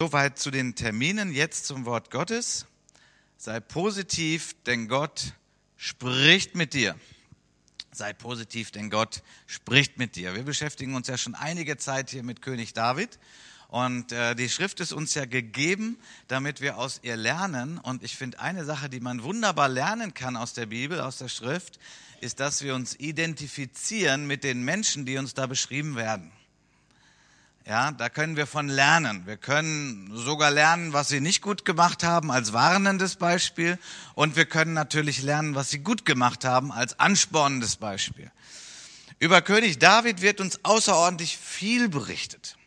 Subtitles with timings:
[0.00, 2.66] Soweit zu den Terminen, jetzt zum Wort Gottes.
[3.36, 5.34] Sei positiv, denn Gott
[5.76, 6.96] spricht mit dir.
[7.92, 10.34] Sei positiv, denn Gott spricht mit dir.
[10.34, 13.20] Wir beschäftigen uns ja schon einige Zeit hier mit König David.
[13.68, 17.78] Und äh, die Schrift ist uns ja gegeben, damit wir aus ihr lernen.
[17.78, 21.28] Und ich finde, eine Sache, die man wunderbar lernen kann aus der Bibel, aus der
[21.28, 21.78] Schrift,
[22.20, 26.32] ist, dass wir uns identifizieren mit den Menschen, die uns da beschrieben werden.
[27.66, 29.22] Ja, da können wir von lernen.
[29.24, 33.78] Wir können sogar lernen, was sie nicht gut gemacht haben, als warnendes Beispiel.
[34.14, 38.30] Und wir können natürlich lernen, was sie gut gemacht haben, als anspornendes Beispiel.
[39.18, 42.58] Über König David wird uns außerordentlich viel berichtet.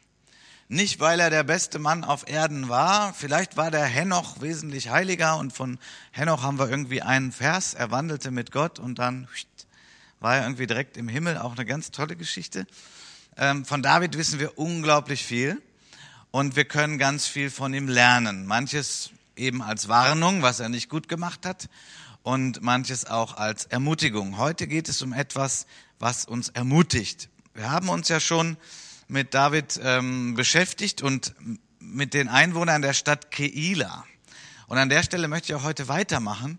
[0.68, 3.14] Nicht, weil er der beste Mann auf Erden war.
[3.14, 5.78] Vielleicht war der Henoch wesentlich heiliger und von
[6.10, 7.76] Henoch haben wir irgendwie einen Vers.
[7.76, 9.28] Er wandelte mit Gott und dann
[10.20, 11.38] war er irgendwie direkt im Himmel.
[11.38, 12.66] Auch eine ganz tolle Geschichte.
[13.40, 15.62] Ähm, von David wissen wir unglaublich viel
[16.32, 18.48] und wir können ganz viel von ihm lernen.
[18.48, 21.70] Manches eben als Warnung, was er nicht gut gemacht hat
[22.24, 24.40] und manches auch als Ermutigung.
[24.40, 25.68] Heute geht es um etwas,
[26.00, 27.30] was uns ermutigt.
[27.54, 28.58] Wir haben uns ja schon
[29.08, 31.36] mit David ähm, beschäftigt und
[31.80, 34.04] mit den Einwohnern der Stadt Keila.
[34.66, 36.58] Und an der Stelle möchte ich auch heute weitermachen.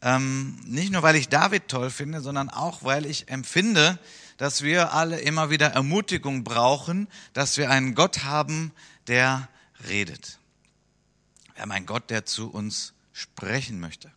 [0.00, 3.98] Ähm, nicht nur, weil ich David toll finde, sondern auch, weil ich empfinde,
[4.36, 8.72] dass wir alle immer wieder Ermutigung brauchen, dass wir einen Gott haben,
[9.06, 9.48] der
[9.88, 10.38] redet.
[11.54, 14.10] Wir haben einen Gott, der zu uns sprechen möchte.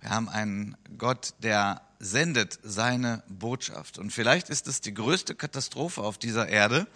[0.00, 3.98] Wir haben einen Gott, der sendet seine Botschaft.
[3.98, 6.86] Und vielleicht ist es die größte Katastrophe auf dieser Erde,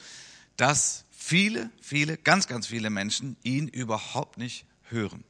[0.56, 5.24] dass viele, viele, ganz, ganz viele Menschen ihn überhaupt nicht hören.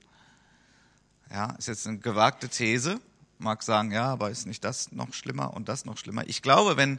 [1.31, 3.01] Ja, ist jetzt eine gewagte These,
[3.39, 6.27] mag sagen, ja, aber ist nicht das noch schlimmer und das noch schlimmer?
[6.27, 6.99] Ich glaube, wenn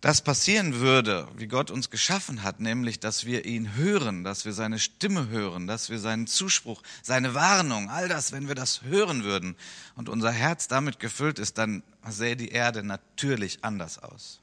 [0.00, 4.54] das passieren würde, wie Gott uns geschaffen hat, nämlich, dass wir ihn hören, dass wir
[4.54, 9.24] seine Stimme hören, dass wir seinen Zuspruch, seine Warnung, all das, wenn wir das hören
[9.24, 9.56] würden
[9.96, 14.40] und unser Herz damit gefüllt ist, dann sähe die Erde natürlich anders aus.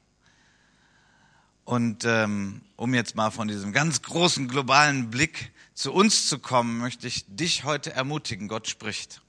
[1.64, 6.78] Und ähm, um jetzt mal von diesem ganz großen globalen Blick zu uns zu kommen,
[6.78, 9.20] möchte ich dich heute ermutigen, Gott spricht.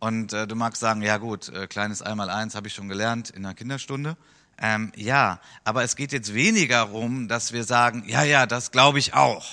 [0.00, 3.42] Und äh, du magst sagen, ja gut, äh, kleines Einmaleins habe ich schon gelernt in
[3.42, 4.16] der Kinderstunde.
[4.60, 8.98] Ähm, ja, aber es geht jetzt weniger darum, dass wir sagen, ja, ja, das glaube
[8.98, 9.46] ich auch,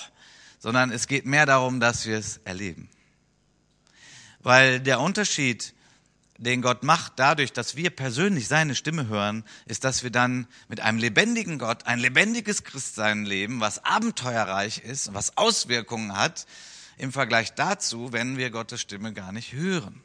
[0.58, 2.88] sondern es geht mehr darum, dass wir es erleben.
[4.40, 5.74] Weil der Unterschied,
[6.38, 10.80] den Gott macht, dadurch, dass wir persönlich seine Stimme hören, ist, dass wir dann mit
[10.80, 16.46] einem lebendigen Gott ein lebendiges Christsein leben, was abenteuerreich ist, was Auswirkungen hat
[16.98, 20.02] im Vergleich dazu, wenn wir Gottes Stimme gar nicht hören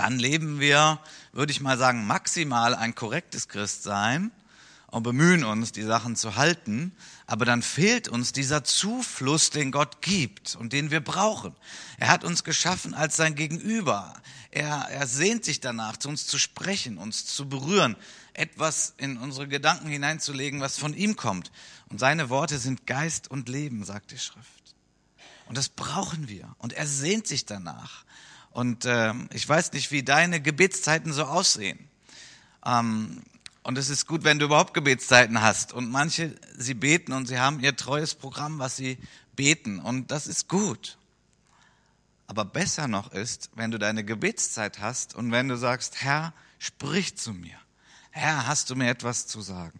[0.00, 0.98] dann leben wir,
[1.32, 4.30] würde ich mal sagen, maximal ein korrektes Christsein
[4.86, 6.92] und bemühen uns, die Sachen zu halten,
[7.26, 11.54] aber dann fehlt uns dieser Zufluss, den Gott gibt und den wir brauchen.
[11.98, 14.14] Er hat uns geschaffen als sein Gegenüber.
[14.50, 17.94] Er, er sehnt sich danach, zu uns zu sprechen, uns zu berühren,
[18.32, 21.52] etwas in unsere Gedanken hineinzulegen, was von ihm kommt.
[21.90, 24.74] Und seine Worte sind Geist und Leben, sagt die Schrift.
[25.44, 26.56] Und das brauchen wir.
[26.56, 28.06] Und er sehnt sich danach.
[28.50, 31.88] Und äh, ich weiß nicht, wie deine Gebetszeiten so aussehen.
[32.64, 33.22] Ähm,
[33.62, 35.72] und es ist gut, wenn du überhaupt Gebetszeiten hast.
[35.72, 38.98] Und manche, sie beten und sie haben ihr treues Programm, was sie
[39.36, 39.78] beten.
[39.78, 40.98] Und das ist gut.
[42.26, 47.16] Aber besser noch ist, wenn du deine Gebetszeit hast und wenn du sagst, Herr, sprich
[47.16, 47.56] zu mir.
[48.12, 49.78] Herr, hast du mir etwas zu sagen?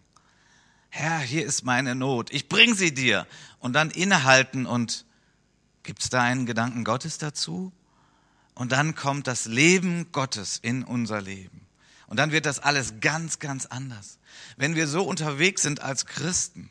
[0.89, 2.31] Herr, hier ist meine Not.
[2.33, 3.25] Ich bring sie dir.
[3.59, 5.05] Und dann innehalten und
[5.83, 7.71] gibt's da einen Gedanken Gottes dazu?
[8.53, 11.67] Und dann kommt das Leben Gottes in unser Leben.
[12.07, 14.19] Und dann wird das alles ganz, ganz anders.
[14.57, 16.69] Wenn wir so unterwegs sind als Christen,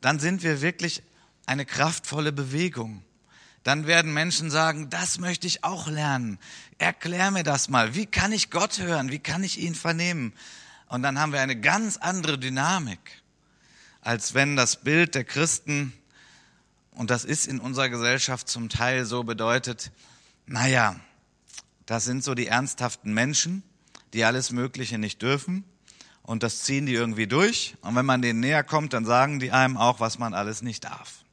[0.00, 1.02] dann sind wir wirklich
[1.44, 3.04] eine kraftvolle Bewegung.
[3.62, 6.38] Dann werden Menschen sagen, das möchte ich auch lernen.
[6.78, 7.94] Erklär mir das mal.
[7.94, 9.10] Wie kann ich Gott hören?
[9.10, 10.32] Wie kann ich ihn vernehmen?
[10.88, 13.22] Und dann haben wir eine ganz andere Dynamik,
[14.00, 15.92] als wenn das Bild der Christen,
[16.92, 19.90] und das ist in unserer Gesellschaft zum Teil so bedeutet,
[20.46, 20.96] naja,
[21.86, 23.62] das sind so die ernsthaften Menschen,
[24.12, 25.64] die alles Mögliche nicht dürfen
[26.22, 27.76] und das ziehen die irgendwie durch.
[27.82, 30.84] Und wenn man denen näher kommt, dann sagen die einem auch, was man alles nicht
[30.84, 31.24] darf.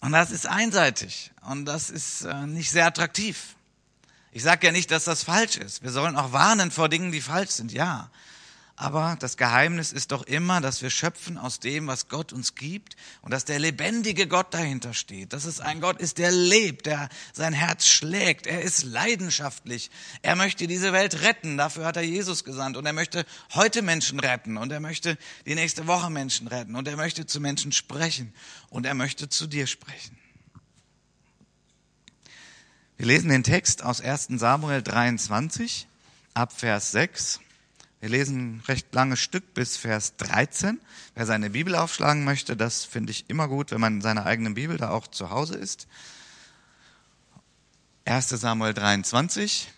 [0.00, 3.56] Und das ist einseitig und das ist äh, nicht sehr attraktiv.
[4.30, 5.82] Ich sage ja nicht, dass das falsch ist.
[5.82, 8.10] Wir sollen auch warnen vor Dingen, die falsch sind, ja.
[8.80, 12.94] Aber das Geheimnis ist doch immer, dass wir schöpfen aus dem, was Gott uns gibt
[13.22, 15.32] und dass der lebendige Gott dahinter steht.
[15.32, 18.46] Dass es ein Gott ist, der lebt, der sein Herz schlägt.
[18.46, 19.90] Er ist leidenschaftlich.
[20.22, 21.56] Er möchte diese Welt retten.
[21.56, 22.76] Dafür hat er Jesus gesandt.
[22.76, 24.56] Und er möchte heute Menschen retten.
[24.56, 26.76] Und er möchte die nächste Woche Menschen retten.
[26.76, 28.32] Und er möchte zu Menschen sprechen.
[28.70, 30.16] Und er möchte zu dir sprechen.
[32.96, 35.88] Wir lesen den Text aus 1 Samuel 23
[36.34, 37.40] ab Vers 6.
[38.00, 40.80] Wir lesen ein recht langes Stück bis Vers 13.
[41.16, 44.54] Wer seine Bibel aufschlagen möchte, das finde ich immer gut, wenn man in seiner eigenen
[44.54, 45.88] Bibel da auch zu Hause ist.
[48.04, 49.68] 1 Samuel 23,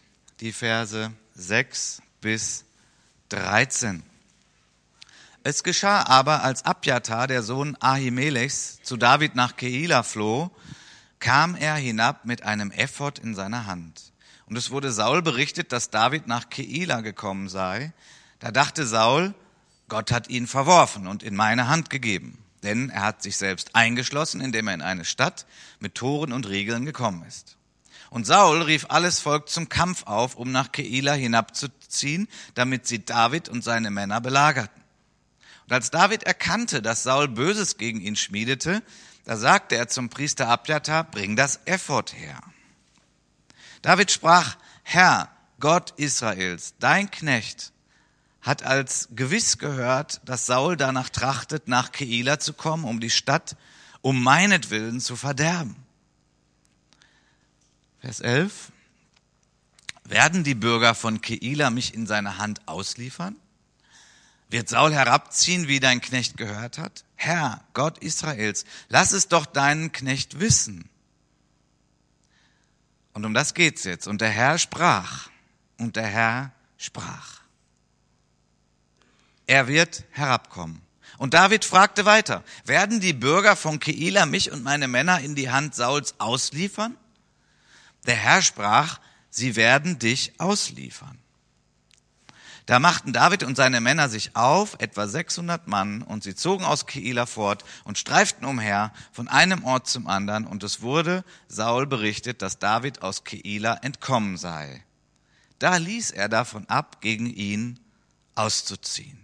[0.41, 2.65] die Verse 6 bis
[3.31, 4.03] 13.
[5.43, 10.51] Es geschah aber, als Abjatar, der Sohn Ahimelechs, zu David nach Keila floh,
[11.21, 14.10] kam er hinab mit einem Ephod in seiner Hand.
[14.51, 17.93] Und es wurde Saul berichtet, dass David nach Keila gekommen sei.
[18.41, 19.33] Da dachte Saul,
[19.89, 22.37] Gott hat ihn verworfen und in meine Hand gegeben.
[22.65, 25.47] Denn er hat sich selbst eingeschlossen, indem er in eine Stadt
[25.79, 27.57] mit Toren und Riegeln gekommen ist.
[28.11, 33.49] Und Saul rief alles Volk zum Kampf auf, um nach Keila hinabzuziehen, damit sie David
[33.49, 34.83] und seine Männer belagerten.
[35.69, 38.83] Und als David erkannte, dass Saul Böses gegen ihn schmiedete,
[39.25, 42.41] da sagte er zum Priester Abjatar, bring das Ephod her.
[43.83, 47.73] David sprach, Herr, Gott Israels, dein Knecht,
[48.43, 53.57] hat als gewiss gehört, dass Saul danach trachtet, nach Keila zu kommen, um die Stadt
[54.03, 55.77] um meinetwillen zu verderben.
[58.01, 58.73] Vers 11.
[60.05, 63.37] Werden die Bürger von Keila mich in seine Hand ausliefern?
[64.49, 67.05] Wird Saul herabziehen, wie dein Knecht gehört hat?
[67.15, 70.90] Herr, Gott Israels, lass es doch deinen Knecht wissen.
[73.13, 74.07] Und um das geht's jetzt.
[74.07, 75.29] Und der Herr sprach.
[75.79, 77.41] Und der Herr sprach.
[79.47, 80.81] Er wird herabkommen.
[81.19, 85.51] Und David fragte weiter, werden die Bürger von Keila mich und meine Männer in die
[85.51, 86.97] Hand Sauls ausliefern?
[88.07, 91.19] Der Herr sprach, sie werden dich ausliefern.
[92.71, 96.87] Da machten David und seine Männer sich auf, etwa 600 Mann, und sie zogen aus
[96.87, 102.43] Keila fort und streiften umher von einem Ort zum anderen, und es wurde Saul berichtet,
[102.43, 104.85] dass David aus Keila entkommen sei.
[105.59, 107.81] Da ließ er davon ab, gegen ihn
[108.37, 109.19] auszuziehen.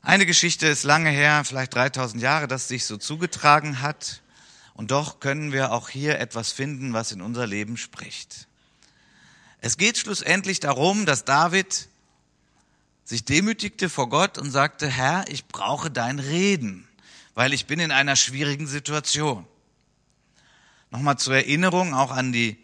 [0.00, 4.22] Eine Geschichte ist lange her, vielleicht 3000 Jahre, dass sich so zugetragen hat,
[4.72, 8.47] und doch können wir auch hier etwas finden, was in unser Leben spricht.
[9.60, 11.88] Es geht schlussendlich darum, dass David
[13.04, 16.86] sich demütigte vor Gott und sagte, Herr, ich brauche dein Reden,
[17.34, 19.46] weil ich bin in einer schwierigen Situation.
[20.90, 22.56] Nochmal zur Erinnerung auch an die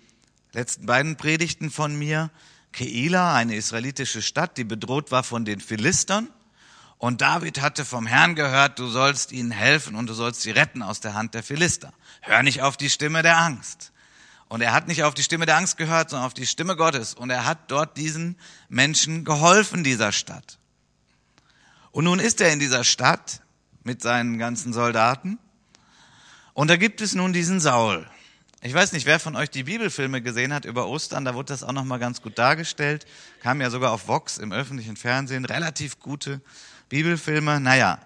[0.52, 2.31] letzten beiden Predigten von mir.
[2.73, 6.29] Keila, eine israelitische Stadt, die bedroht war von den Philistern.
[6.99, 10.82] Und David hatte vom Herrn gehört, du sollst ihnen helfen und du sollst sie retten
[10.82, 11.93] aus der Hand der Philister.
[12.20, 13.93] Hör nicht auf die Stimme der Angst.
[14.49, 17.14] Und er hat nicht auf die Stimme der Angst gehört, sondern auf die Stimme Gottes.
[17.14, 18.37] Und er hat dort diesen
[18.69, 20.58] Menschen geholfen, dieser Stadt.
[21.91, 23.41] Und nun ist er in dieser Stadt
[23.82, 25.38] mit seinen ganzen Soldaten.
[26.52, 28.06] Und da gibt es nun diesen Saul.
[28.62, 31.62] Ich weiß nicht, wer von euch die Bibelfilme gesehen hat über Ostern, da wurde das
[31.62, 33.06] auch nochmal ganz gut dargestellt.
[33.43, 35.44] Kam ja sogar auf Vox im öffentlichen Fernsehen.
[35.44, 36.41] Relativ gute
[36.88, 37.61] Bibelfilme.
[37.61, 37.99] Naja,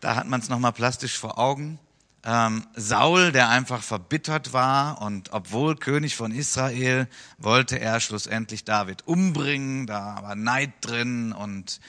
[0.00, 1.78] da hat man es nochmal plastisch vor Augen
[2.24, 7.08] ähm, Saul, der einfach verbittert war und obwohl König von Israel,
[7.38, 9.86] wollte er schlussendlich David umbringen.
[9.86, 11.80] Da war Neid drin und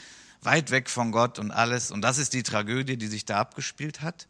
[0.41, 1.91] weit weg von Gott und alles.
[1.91, 4.27] Und das ist die Tragödie, die sich da abgespielt hat.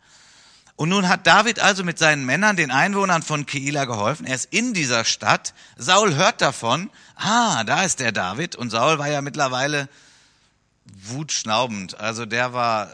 [0.75, 4.25] Und nun hat David also mit seinen Männern den Einwohnern von Keila geholfen.
[4.25, 5.53] Er ist in dieser Stadt.
[5.77, 6.89] Saul hört davon.
[7.15, 8.55] Ah, da ist der David.
[8.55, 9.87] Und Saul war ja mittlerweile
[10.85, 11.99] wutschnaubend.
[11.99, 12.89] Also der war,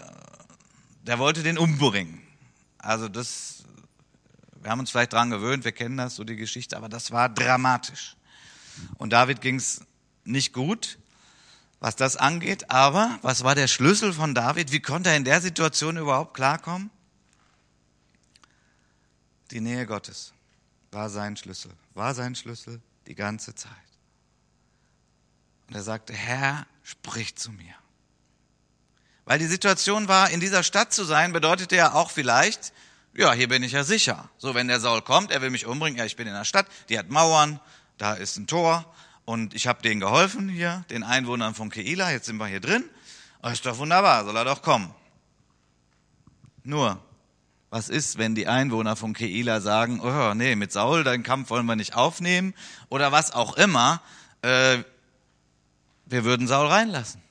[1.04, 2.27] der wollte den umbringen.
[2.78, 3.64] Also das,
[4.62, 7.30] wir haben uns vielleicht dran gewöhnt, wir kennen das, so die Geschichte, aber das war
[7.30, 8.16] dramatisch.
[8.98, 9.82] Und David ging es
[10.24, 11.00] nicht gut,
[11.80, 14.72] was das angeht, aber was war der Schlüssel von David?
[14.72, 16.90] Wie konnte er in der Situation überhaupt klarkommen?
[19.52, 20.34] Die Nähe Gottes
[20.92, 23.72] war sein Schlüssel, war sein Schlüssel die ganze Zeit.
[25.68, 27.76] Und er sagte, Herr, sprich zu mir.
[29.28, 32.72] Weil die Situation war, in dieser Stadt zu sein, bedeutete ja auch vielleicht,
[33.14, 34.30] ja, hier bin ich ja sicher.
[34.38, 36.66] So, wenn der Saul kommt, er will mich umbringen, ja, ich bin in der Stadt,
[36.88, 37.60] die hat Mauern,
[37.98, 38.86] da ist ein Tor
[39.26, 42.86] und ich habe denen geholfen hier, den Einwohnern von Keila, jetzt sind wir hier drin.
[43.42, 44.96] Das ist doch wunderbar, soll er doch kommen.
[46.64, 46.98] Nur,
[47.70, 51.66] was ist, wenn die Einwohner von Keila sagen, oh nee, mit Saul, deinen Kampf wollen
[51.66, 52.54] wir nicht aufnehmen
[52.88, 54.02] oder was auch immer,
[54.42, 54.78] äh,
[56.06, 57.27] wir würden Saul reinlassen.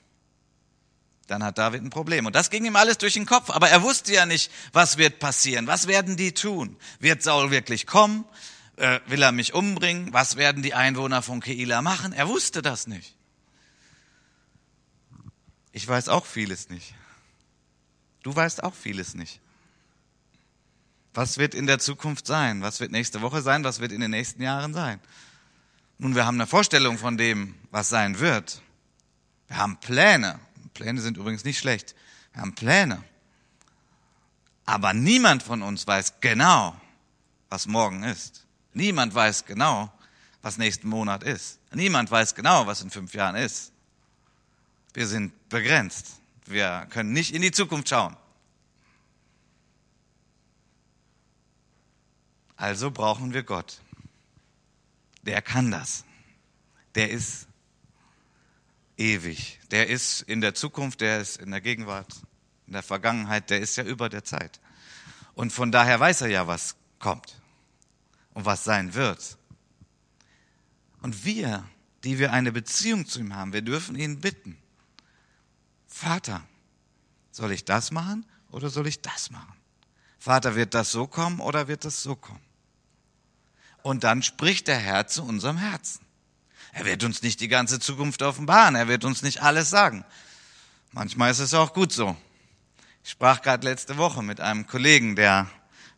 [1.27, 2.25] Dann hat David ein Problem.
[2.25, 3.49] Und das ging ihm alles durch den Kopf.
[3.49, 5.67] Aber er wusste ja nicht, was wird passieren.
[5.67, 6.77] Was werden die tun?
[6.99, 8.23] Wird Saul wirklich kommen?
[8.77, 10.13] Äh, will er mich umbringen?
[10.13, 12.13] Was werden die Einwohner von Keila machen?
[12.13, 13.15] Er wusste das nicht.
[15.73, 16.95] Ich weiß auch vieles nicht.
[18.23, 19.41] Du weißt auch vieles nicht.
[21.13, 22.61] Was wird in der Zukunft sein?
[22.61, 23.63] Was wird nächste Woche sein?
[23.63, 24.99] Was wird in den nächsten Jahren sein?
[25.97, 28.61] Nun, wir haben eine Vorstellung von dem, was sein wird.
[29.47, 30.39] Wir haben Pläne.
[30.77, 31.95] Pläne sind übrigens nicht schlecht.
[32.33, 33.03] Wir haben Pläne.
[34.63, 36.79] Aber niemand von uns weiß genau,
[37.49, 38.45] was morgen ist.
[38.73, 39.91] Niemand weiß genau,
[40.43, 41.59] was nächsten Monat ist.
[41.73, 43.71] Niemand weiß genau, was in fünf Jahren ist.
[44.93, 46.21] Wir sind begrenzt.
[46.45, 48.15] Wir können nicht in die Zukunft schauen.
[52.55, 53.81] Also brauchen wir Gott.
[55.23, 56.05] Der kann das.
[56.93, 57.46] Der ist
[58.97, 59.59] ewig.
[59.71, 62.13] Der ist in der Zukunft, der ist in der Gegenwart,
[62.65, 64.59] in der Vergangenheit, der ist ja über der Zeit.
[65.33, 67.39] Und von daher weiß er ja, was kommt
[68.33, 69.37] und was sein wird.
[71.01, 71.63] Und wir,
[72.03, 74.57] die wir eine Beziehung zu ihm haben, wir dürfen ihn bitten.
[75.87, 76.43] Vater,
[77.31, 79.53] soll ich das machen oder soll ich das machen?
[80.17, 82.41] Vater, wird das so kommen oder wird das so kommen?
[83.83, 86.06] Und dann spricht der Herr zu unserem Herzen.
[86.77, 88.75] Er wird uns nicht die ganze Zukunft offenbaren.
[88.75, 90.05] Er wird uns nicht alles sagen.
[90.91, 92.15] Manchmal ist es auch gut so.
[93.03, 95.49] Ich sprach gerade letzte Woche mit einem Kollegen, der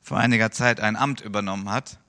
[0.01, 1.99] vor einiger Zeit ein Amt übernommen hat,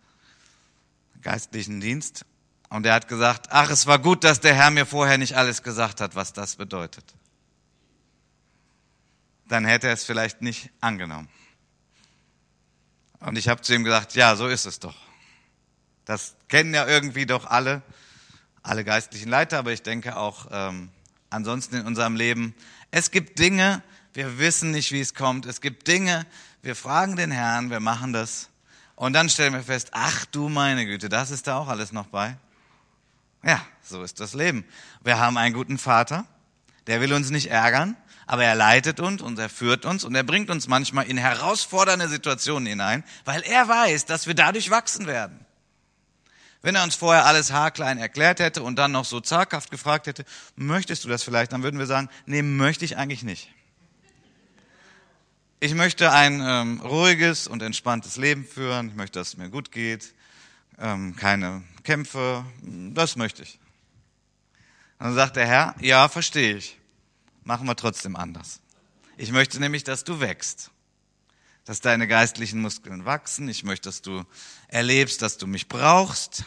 [1.20, 2.24] geistlichen Dienst,
[2.68, 5.64] und er hat gesagt, ach, es war gut, dass der Herr mir vorher nicht alles
[5.64, 7.04] gesagt hat, was das bedeutet.
[9.48, 11.28] Dann hätte er es vielleicht nicht angenommen.
[13.18, 14.94] Und ich habe zu ihm gesagt, ja, so ist es doch.
[16.04, 17.82] Das kennen ja irgendwie doch alle
[18.62, 20.90] alle geistlichen Leiter, aber ich denke auch ähm,
[21.30, 22.54] ansonsten in unserem Leben.
[22.90, 25.46] Es gibt Dinge, wir wissen nicht, wie es kommt.
[25.46, 26.26] Es gibt Dinge,
[26.62, 28.48] wir fragen den Herrn, wir machen das.
[28.96, 32.06] Und dann stellen wir fest, ach du meine Güte, das ist da auch alles noch
[32.06, 32.36] bei.
[33.42, 34.64] Ja, so ist das Leben.
[35.02, 36.26] Wir haben einen guten Vater,
[36.86, 40.22] der will uns nicht ärgern, aber er leitet uns und er führt uns und er
[40.22, 45.46] bringt uns manchmal in herausfordernde Situationen hinein, weil er weiß, dass wir dadurch wachsen werden.
[46.62, 50.24] Wenn er uns vorher alles haarklein erklärt hätte und dann noch so zaghaft gefragt hätte,
[50.56, 53.50] möchtest du das vielleicht, dann würden wir sagen, nee, möchte ich eigentlich nicht.
[55.62, 58.88] Ich möchte ein ähm, ruhiges und entspanntes Leben führen.
[58.88, 60.14] Ich möchte, dass es mir gut geht.
[60.78, 62.44] Ähm, keine Kämpfe.
[62.62, 63.58] Das möchte ich.
[64.98, 66.78] Dann sagt der Herr, ja, verstehe ich.
[67.44, 68.60] Machen wir trotzdem anders.
[69.18, 70.70] Ich möchte nämlich, dass du wächst.
[71.64, 73.48] Dass deine geistlichen Muskeln wachsen.
[73.48, 74.24] Ich möchte, dass du
[74.68, 76.44] erlebst, dass du mich brauchst.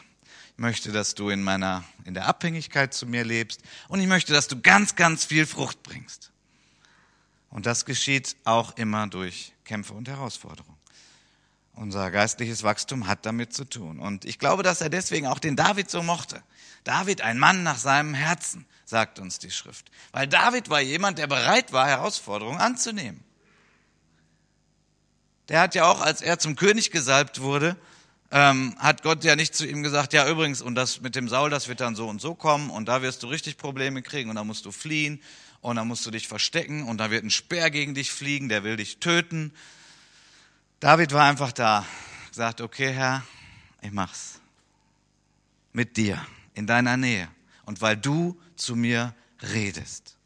[0.53, 3.61] Ich möchte, dass du in meiner, in der Abhängigkeit zu mir lebst.
[3.87, 6.31] Und ich möchte, dass du ganz, ganz viel Frucht bringst.
[7.49, 10.77] Und das geschieht auch immer durch Kämpfe und Herausforderungen.
[11.75, 13.99] Unser geistliches Wachstum hat damit zu tun.
[13.99, 16.43] Und ich glaube, dass er deswegen auch den David so mochte.
[16.83, 19.89] David, ein Mann nach seinem Herzen, sagt uns die Schrift.
[20.11, 23.23] Weil David war jemand, der bereit war, Herausforderungen anzunehmen.
[25.49, 27.75] Der hat ja auch, als er zum König gesalbt wurde,
[28.31, 31.49] ähm, hat Gott ja nicht zu ihm gesagt, ja übrigens, und das mit dem Saul,
[31.49, 34.35] das wird dann so und so kommen und da wirst du richtig Probleme kriegen und
[34.35, 35.21] da musst du fliehen
[35.61, 38.63] und da musst du dich verstecken und da wird ein Speer gegen dich fliegen, der
[38.63, 39.53] will dich töten.
[40.79, 41.85] David war einfach da,
[42.29, 43.23] gesagt, okay Herr,
[43.81, 44.39] ich mach's.
[45.71, 47.27] Mit dir, in deiner Nähe
[47.65, 49.13] und weil du zu mir
[49.53, 50.17] redest.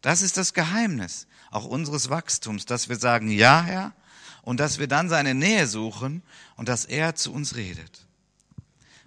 [0.00, 3.92] Das ist das Geheimnis auch unseres Wachstums, dass wir sagen, ja Herr,
[4.42, 6.22] und dass wir dann seine Nähe suchen
[6.56, 8.06] und dass er zu uns redet.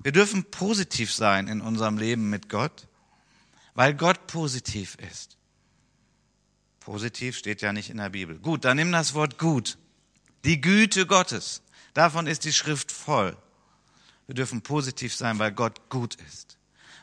[0.01, 2.88] Wir dürfen positiv sein in unserem Leben mit Gott,
[3.74, 5.38] weil Gott positiv ist.
[6.80, 8.38] Positiv steht ja nicht in der Bibel.
[8.38, 9.77] Gut, dann nimm das Wort gut.
[10.46, 11.63] Die Güte Gottes.
[11.94, 13.36] Davon ist die Schrift voll.
[14.27, 16.58] Wir dürfen positiv sein, weil Gott gut ist.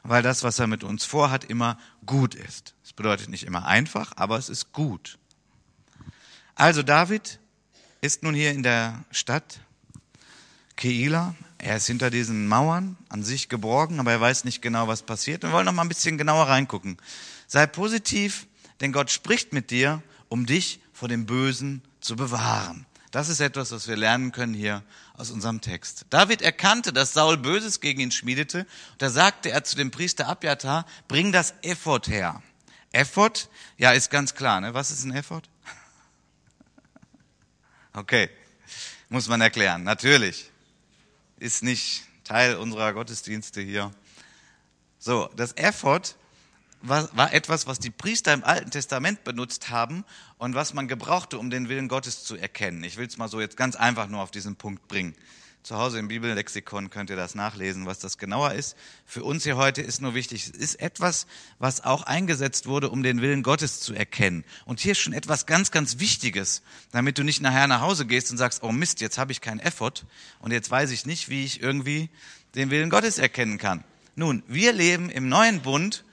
[0.05, 2.75] Weil das, was er mit uns vorhat, immer gut ist.
[2.85, 5.19] Es bedeutet nicht immer einfach, aber es ist gut.
[6.55, 7.41] Also David
[8.03, 9.61] ist nun hier in der Stadt
[10.77, 11.37] Keila.
[11.59, 15.45] Er ist hinter diesen Mauern an sich geborgen, aber er weiß nicht genau, was passiert.
[15.45, 16.99] Wir wollen noch mal ein bisschen genauer reingucken.
[17.47, 18.49] Sei positiv,
[18.81, 22.87] denn Gott spricht mit dir, um dich vor dem Bösen zu bewahren.
[23.13, 24.83] Das ist etwas, was wir lernen können hier
[25.15, 26.07] aus unserem Text.
[26.11, 28.67] David erkannte, dass Saul Böses gegen ihn schmiedete.
[28.99, 32.43] Da sagte er zu dem Priester Abjatar, bring das Ephod her.
[32.91, 34.75] Ephod, ja, ist ganz klar, ne?
[34.75, 35.49] Was ist ein Ephod?
[37.95, 38.31] Okay,
[39.11, 39.85] muss man erklären.
[39.85, 40.51] Natürlich
[41.39, 43.93] ist nicht Teil unserer Gottesdienste hier.
[44.99, 46.17] So, das Effort
[46.81, 50.07] war, war etwas, was die Priester im Alten Testament benutzt haben
[50.39, 52.83] und was man gebrauchte, um den Willen Gottes zu erkennen.
[52.83, 55.15] Ich will es mal so jetzt ganz einfach nur auf diesen Punkt bringen.
[55.63, 58.77] Zu Hause im Bibellexikon könnt ihr das nachlesen, was das genauer ist.
[59.07, 61.29] Für uns hier heute ist nur wichtig, es ist etwas,
[61.61, 64.43] was auch eingesetzt wurde, um den Willen Gottes zu erkennen.
[64.65, 68.33] Und hier ist schon etwas ganz, ganz Wichtiges, damit du nicht nachher nach Hause gehst
[68.33, 70.05] und sagst, oh Mist, jetzt habe ich keinen Effort
[70.41, 72.11] und jetzt weiß ich nicht, wie ich irgendwie
[72.57, 73.85] den Willen Gottes erkennen kann.
[74.17, 76.05] Nun, wir leben im neuen Bund.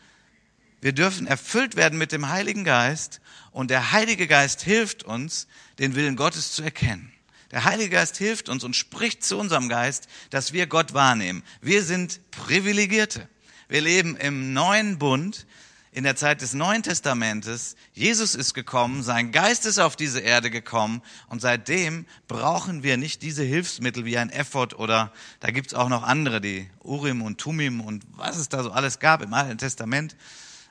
[0.80, 3.20] Wir dürfen erfüllt werden mit dem Heiligen Geist
[3.52, 5.48] und der Heilige Geist hilft uns,
[5.80, 7.12] den Willen Gottes zu erkennen.
[7.52, 11.44] Der Heilige Geist hilft uns und spricht zu unserem Geist, dass wir Gott wahrnehmen.
[11.62, 13.28] Wir sind Privilegierte.
[13.68, 15.48] Wir leben im neuen Bund,
[15.92, 17.76] in der Zeit des Neuen Testamentes.
[17.94, 23.24] Jesus ist gekommen, sein Geist ist auf diese Erde gekommen und seitdem brauchen wir nicht
[23.24, 27.82] diese Hilfsmittel wie ein Effort oder da gibt's auch noch andere, die Urim und Tumim
[27.82, 30.16] und was es da so alles gab im Alten Testament,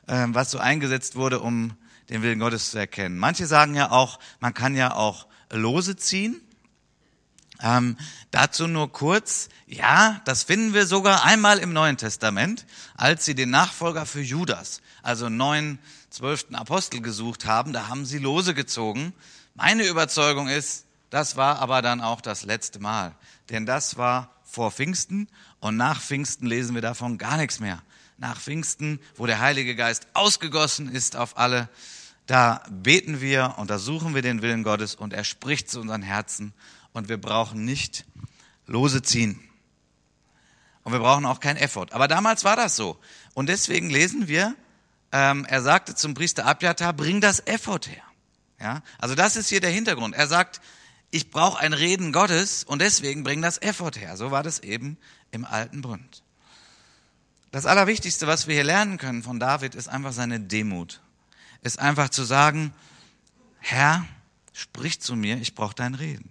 [0.06, 1.72] ähm, was so eingesetzt wurde, um
[2.10, 3.18] den Willen Gottes zu erkennen.
[3.18, 6.40] Manche sagen ja auch, man kann ja auch Lose ziehen.
[7.60, 7.96] Ähm,
[8.30, 13.50] dazu nur kurz, ja, das finden wir sogar einmal im Neuen Testament, als sie den
[13.50, 15.78] Nachfolger für Judas, also neun
[16.10, 19.12] zwölften Apostel gesucht haben, da haben sie Lose gezogen.
[19.54, 23.14] Meine Überzeugung ist, das war aber dann auch das letzte Mal,
[23.50, 25.28] denn das war vor Pfingsten
[25.60, 27.82] und nach Pfingsten lesen wir davon gar nichts mehr.
[28.18, 31.68] Nach Pfingsten, wo der Heilige Geist ausgegossen ist auf alle,
[32.26, 36.02] da beten wir und da suchen wir den Willen Gottes und er spricht zu unseren
[36.02, 36.52] Herzen
[36.92, 38.04] und wir brauchen nicht
[38.66, 39.40] Lose ziehen.
[40.84, 41.88] Und wir brauchen auch kein Effort.
[41.92, 42.98] Aber damals war das so.
[43.34, 44.54] Und deswegen lesen wir,
[45.12, 48.02] ähm, er sagte zum Priester Abjatar, bring das Effort her.
[48.60, 48.82] Ja?
[48.98, 50.14] Also das ist hier der Hintergrund.
[50.14, 50.60] Er sagt,
[51.10, 54.16] ich brauche ein Reden Gottes und deswegen bring das Effort her.
[54.16, 54.98] So war das eben
[55.30, 56.22] im alten Bund.
[57.50, 61.00] Das Allerwichtigste, was wir hier lernen können von David, ist einfach seine Demut.
[61.62, 62.74] Ist einfach zu sagen,
[63.58, 64.06] Herr,
[64.52, 66.30] sprich zu mir, ich brauche dein Reden.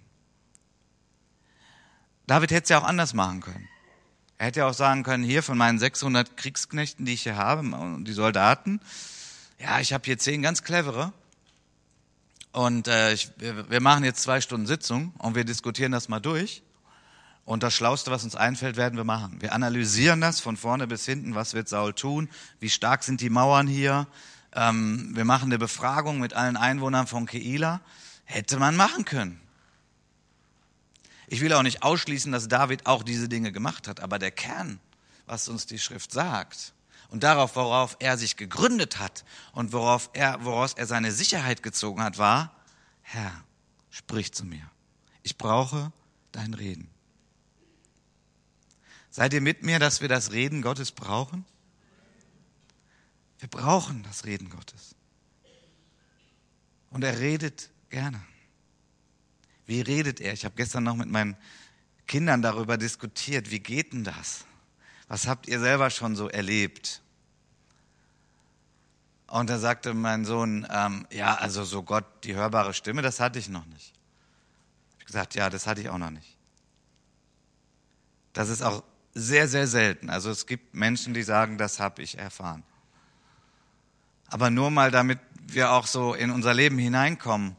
[2.28, 3.68] David hätte es ja auch anders machen können.
[4.36, 7.64] Er hätte ja auch sagen können, hier von meinen 600 Kriegsknechten, die ich hier habe,
[8.04, 8.80] die Soldaten,
[9.58, 11.12] ja, ich habe hier zehn ganz clevere.
[12.52, 16.62] Und äh, ich, wir, machen jetzt zwei Stunden Sitzung und wir diskutieren das mal durch.
[17.44, 19.40] Und das Schlauste, was uns einfällt, werden wir machen.
[19.40, 21.34] Wir analysieren das von vorne bis hinten.
[21.34, 22.28] Was wird Saul tun?
[22.60, 24.06] Wie stark sind die Mauern hier?
[24.52, 27.80] Ähm, wir machen eine Befragung mit allen Einwohnern von Keila.
[28.24, 29.40] Hätte man machen können.
[31.30, 34.80] Ich will auch nicht ausschließen, dass David auch diese Dinge gemacht hat, aber der Kern,
[35.26, 36.72] was uns die Schrift sagt
[37.10, 42.02] und darauf, worauf er sich gegründet hat und worauf er, woraus er seine Sicherheit gezogen
[42.02, 42.54] hat, war,
[43.02, 43.44] Herr,
[43.90, 44.70] sprich zu mir.
[45.22, 45.92] Ich brauche
[46.32, 46.88] dein Reden.
[49.10, 51.44] Seid ihr mit mir, dass wir das Reden Gottes brauchen?
[53.38, 54.94] Wir brauchen das Reden Gottes.
[56.90, 58.22] Und er redet gerne.
[59.68, 60.32] Wie redet er?
[60.32, 61.36] Ich habe gestern noch mit meinen
[62.06, 63.50] Kindern darüber diskutiert.
[63.50, 64.46] Wie geht denn das?
[65.08, 67.02] Was habt ihr selber schon so erlebt?
[69.26, 73.38] Und da sagte mein Sohn, ähm, ja, also so Gott, die hörbare Stimme, das hatte
[73.38, 73.92] ich noch nicht.
[74.88, 76.38] Ich habe gesagt, ja, das hatte ich auch noch nicht.
[78.32, 80.08] Das ist auch sehr, sehr selten.
[80.08, 82.62] Also es gibt Menschen, die sagen, das habe ich erfahren.
[84.28, 87.54] Aber nur mal, damit wir auch so in unser Leben hineinkommen.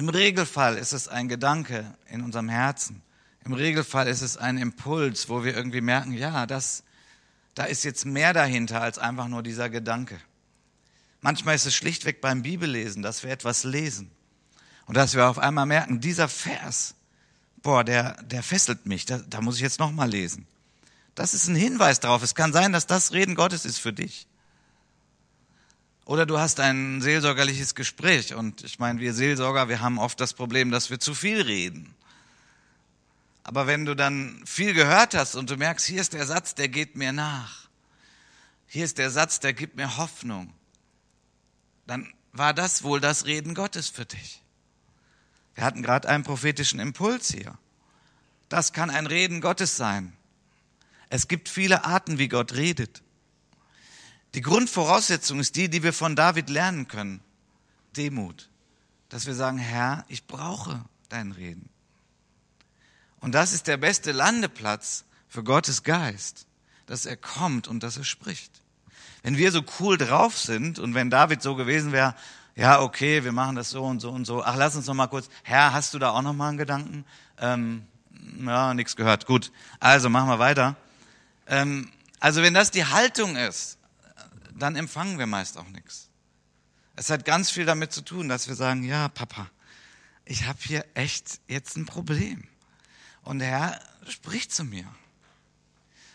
[0.00, 3.02] Im Regelfall ist es ein Gedanke in unserem Herzen.
[3.44, 6.84] Im Regelfall ist es ein Impuls, wo wir irgendwie merken, ja, das,
[7.54, 10.18] da ist jetzt mehr dahinter als einfach nur dieser Gedanke.
[11.20, 14.10] Manchmal ist es schlichtweg beim Bibellesen, dass wir etwas lesen
[14.86, 16.94] und dass wir auf einmal merken, dieser Vers,
[17.62, 20.46] boah, der, der fesselt mich, da, da muss ich jetzt nochmal lesen.
[21.14, 22.22] Das ist ein Hinweis darauf.
[22.22, 24.26] Es kann sein, dass das Reden Gottes ist für dich.
[26.10, 30.34] Oder du hast ein seelsorgerliches Gespräch und ich meine, wir Seelsorger, wir haben oft das
[30.34, 31.94] Problem, dass wir zu viel reden.
[33.44, 36.68] Aber wenn du dann viel gehört hast und du merkst, hier ist der Satz, der
[36.68, 37.68] geht mir nach,
[38.66, 40.52] hier ist der Satz, der gibt mir Hoffnung,
[41.86, 44.42] dann war das wohl das Reden Gottes für dich.
[45.54, 47.56] Wir hatten gerade einen prophetischen Impuls hier.
[48.48, 50.12] Das kann ein Reden Gottes sein.
[51.08, 53.00] Es gibt viele Arten, wie Gott redet.
[54.34, 57.20] Die Grundvoraussetzung ist die, die wir von David lernen können.
[57.96, 58.48] Demut.
[59.08, 61.68] Dass wir sagen, Herr, ich brauche dein Reden.
[63.20, 66.46] Und das ist der beste Landeplatz für Gottes Geist,
[66.86, 68.62] dass er kommt und dass er spricht.
[69.22, 72.14] Wenn wir so cool drauf sind und wenn David so gewesen wäre,
[72.56, 74.42] ja, okay, wir machen das so und so und so.
[74.42, 75.28] Ach, lass uns noch mal kurz.
[75.42, 77.04] Herr, hast du da auch noch mal einen Gedanken?
[77.38, 77.86] Ähm,
[78.44, 79.26] ja, nichts gehört.
[79.26, 79.52] Gut.
[79.78, 80.76] Also machen wir weiter.
[81.46, 83.78] Ähm, also wenn das die Haltung ist,
[84.60, 86.08] dann empfangen wir meist auch nichts.
[86.96, 89.50] Es hat ganz viel damit zu tun, dass wir sagen, ja, Papa,
[90.24, 92.46] ich habe hier echt jetzt ein Problem.
[93.22, 94.86] Und der Herr spricht zu mir.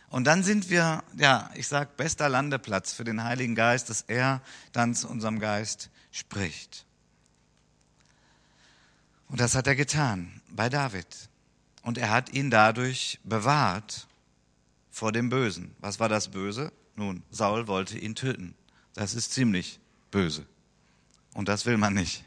[0.09, 4.41] Und dann sind wir, ja, ich sag, bester Landeplatz für den Heiligen Geist, dass er
[4.71, 6.85] dann zu unserem Geist spricht.
[9.27, 11.07] Und das hat er getan bei David.
[11.81, 14.07] Und er hat ihn dadurch bewahrt
[14.91, 15.75] vor dem Bösen.
[15.79, 16.71] Was war das Böse?
[16.95, 18.55] Nun, Saul wollte ihn töten.
[18.93, 19.79] Das ist ziemlich
[20.11, 20.45] böse.
[21.33, 22.23] Und das will man nicht.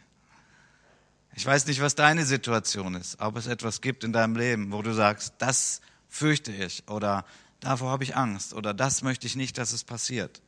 [1.35, 4.83] Ich weiß nicht, was deine Situation ist, ob es etwas gibt in deinem Leben, wo
[4.83, 7.24] du sagst, das fürchte ich oder
[7.61, 10.42] davor habe ich Angst oder das möchte ich nicht, dass es passiert.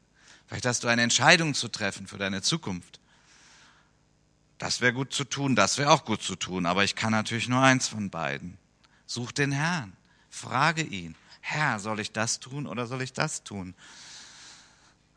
[0.47, 2.99] Vielleicht hast du eine Entscheidung zu treffen für deine Zukunft.
[4.59, 7.49] Das wäre gut zu tun, das wäre auch gut zu tun, aber ich kann natürlich
[7.49, 8.59] nur eins von beiden.
[9.07, 9.93] Such den Herrn,
[10.31, 13.75] frage ihn, Herr, soll ich das tun oder soll ich das tun?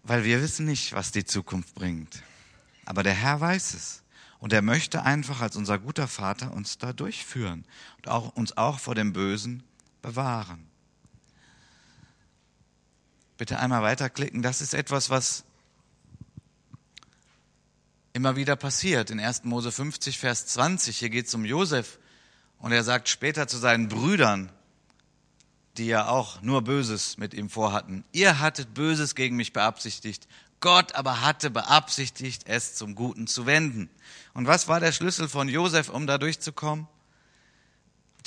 [0.03, 2.23] Weil wir wissen nicht, was die Zukunft bringt.
[2.85, 4.01] Aber der Herr weiß es.
[4.39, 7.63] Und er möchte einfach als unser guter Vater uns da durchführen
[7.97, 9.63] und auch, uns auch vor dem Bösen
[10.01, 10.67] bewahren.
[13.37, 14.41] Bitte einmal weiterklicken.
[14.41, 15.45] Das ist etwas, was
[18.11, 19.11] immer wieder passiert.
[19.11, 19.45] In 1.
[19.45, 21.97] Mose 50, Vers 20, hier geht es um Josef.
[22.59, 24.51] Und er sagt später zu seinen Brüdern,
[25.77, 28.03] die ja auch nur Böses mit ihm vorhatten.
[28.11, 30.27] Ihr hattet Böses gegen mich beabsichtigt,
[30.59, 33.89] Gott aber hatte beabsichtigt, es zum Guten zu wenden.
[34.33, 36.87] Und was war der Schlüssel von Josef, um da durchzukommen?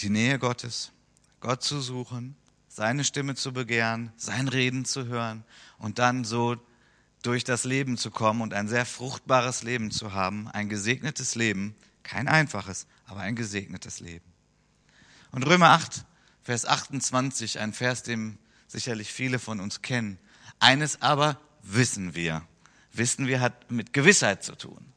[0.00, 0.92] Die Nähe Gottes,
[1.40, 2.36] Gott zu suchen,
[2.68, 5.44] seine Stimme zu begehren, sein Reden zu hören
[5.78, 6.56] und dann so
[7.22, 11.74] durch das Leben zu kommen und ein sehr fruchtbares Leben zu haben, ein gesegnetes Leben,
[12.02, 14.26] kein einfaches, aber ein gesegnetes Leben.
[15.32, 16.04] Und Römer 8,
[16.46, 20.16] Vers 28, ein Vers, den sicherlich viele von uns kennen.
[20.60, 22.46] Eines aber wissen wir.
[22.92, 24.92] Wissen wir hat mit Gewissheit zu tun.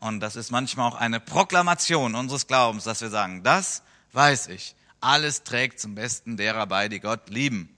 [0.00, 4.76] Und das ist manchmal auch eine Proklamation unseres Glaubens, dass wir sagen, das weiß ich.
[5.02, 7.68] Alles trägt zum Besten derer bei, die Gott lieben.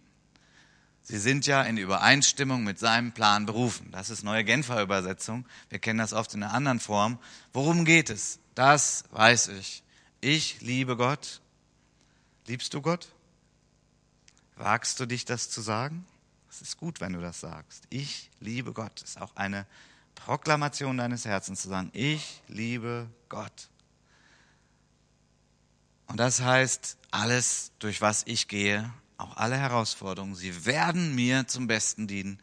[1.03, 3.91] Sie sind ja in Übereinstimmung mit seinem Plan berufen.
[3.91, 5.47] Das ist neue Genfer Übersetzung.
[5.69, 7.19] Wir kennen das oft in einer anderen Form.
[7.53, 8.39] Worum geht es?
[8.55, 9.83] Das weiß ich.
[10.21, 11.41] Ich liebe Gott.
[12.47, 13.09] Liebst du Gott?
[14.57, 16.07] Wagst du dich, das zu sagen?
[16.51, 17.85] Es ist gut, wenn du das sagst.
[17.91, 19.03] Ich liebe Gott.
[19.03, 19.67] Ist auch eine
[20.15, 23.69] Proklamation deines Herzens zu sagen, ich liebe Gott.
[26.07, 31.67] Und das heißt, alles, durch was ich gehe, auch alle Herausforderungen, sie werden mir zum
[31.67, 32.41] Besten dienen.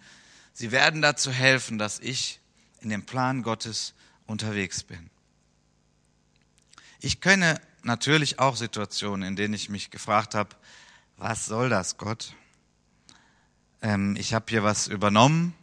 [0.53, 2.39] Sie werden dazu helfen, dass ich
[2.81, 3.93] in dem Plan Gottes
[4.27, 5.09] unterwegs bin.
[6.99, 10.55] Ich kenne natürlich auch Situationen, in denen ich mich gefragt habe,
[11.23, 12.35] was soll das, Gott?
[13.81, 15.55] Ähm, ich habe hier was übernommen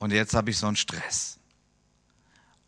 [0.00, 1.38] und jetzt habe ich so einen Stress.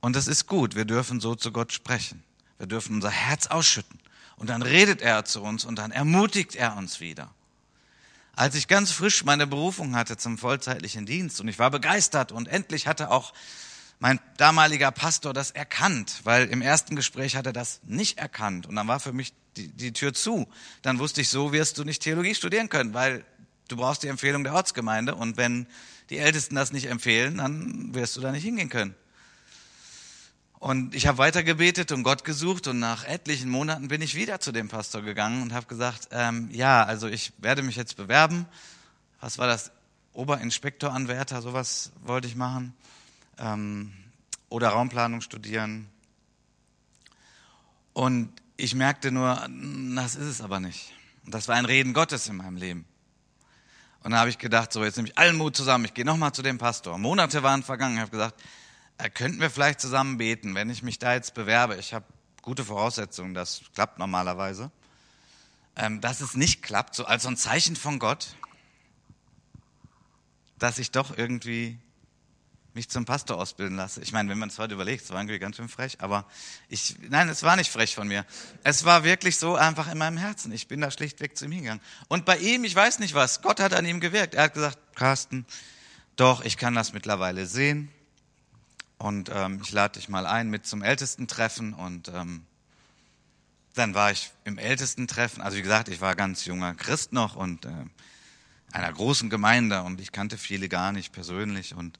[0.00, 2.22] Und das ist gut, wir dürfen so zu Gott sprechen.
[2.58, 3.98] Wir dürfen unser Herz ausschütten.
[4.36, 7.34] Und dann redet er zu uns und dann ermutigt er uns wieder.
[8.36, 12.46] Als ich ganz frisch meine Berufung hatte zum vollzeitlichen Dienst und ich war begeistert und
[12.46, 13.32] endlich hatte auch
[13.98, 18.76] mein damaliger Pastor das erkannt, weil im ersten Gespräch hat er das nicht erkannt und
[18.76, 20.46] dann war für mich die, die Tür zu.
[20.82, 23.24] Dann wusste ich, so wirst du nicht Theologie studieren können, weil
[23.68, 25.66] du brauchst die Empfehlung der Ortsgemeinde und wenn
[26.10, 28.94] die Ältesten das nicht empfehlen, dann wirst du da nicht hingehen können.
[30.64, 34.40] Und ich habe weiter gebetet und Gott gesucht und nach etlichen Monaten bin ich wieder
[34.40, 38.46] zu dem Pastor gegangen und habe gesagt, ähm, ja, also ich werde mich jetzt bewerben.
[39.20, 39.72] Was war das?
[40.14, 42.72] Oberinspektoranwärter, sowas wollte ich machen.
[43.38, 43.92] Ähm,
[44.48, 45.88] oder Raumplanung studieren.
[47.92, 49.48] Und ich merkte nur,
[49.96, 50.92] das ist es aber nicht.
[51.24, 52.84] Und das war ein Reden Gottes in meinem Leben.
[54.02, 56.32] Und da habe ich gedacht, so jetzt nehme ich allen Mut zusammen, ich gehe nochmal
[56.32, 56.98] zu dem Pastor.
[56.98, 58.40] Monate waren vergangen, ich habe gesagt,
[58.98, 61.76] äh, könnten wir vielleicht zusammen beten, wenn ich mich da jetzt bewerbe.
[61.76, 62.04] Ich habe
[62.42, 64.70] gute Voraussetzungen, das klappt normalerweise.
[65.76, 68.36] Ähm, dass es nicht klappt, so als ein Zeichen von Gott,
[70.58, 71.78] dass ich doch irgendwie
[72.74, 74.02] mich zum Pastor ausbilden lasse.
[74.02, 76.26] Ich meine, wenn man es heute überlegt, es war irgendwie ganz schön frech, aber
[76.68, 78.26] ich, nein, es war nicht frech von mir.
[78.64, 80.52] Es war wirklich so einfach in meinem Herzen.
[80.52, 81.80] Ich bin da schlichtweg zu ihm gegangen.
[82.08, 84.34] Und bei ihm, ich weiß nicht was, Gott hat an ihm gewirkt.
[84.34, 85.46] Er hat gesagt, Carsten,
[86.16, 87.90] doch, ich kann das mittlerweile sehen.
[88.98, 91.74] Und ähm, ich lade dich mal ein mit zum Ältestentreffen.
[91.74, 92.44] Und ähm,
[93.74, 95.42] dann war ich im Ältestentreffen.
[95.42, 97.70] Also wie gesagt, ich war ganz junger Christ noch und äh,
[98.72, 101.74] einer großen Gemeinde und ich kannte viele gar nicht persönlich.
[101.74, 101.98] Und